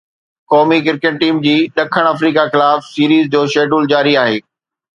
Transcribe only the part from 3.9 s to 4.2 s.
جاري